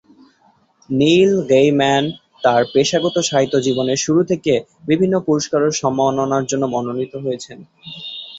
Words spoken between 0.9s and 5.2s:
নীল Gaiman তার পেশাগত সাহিত্য জীবনের শুরু থেকেই বিভিন্ন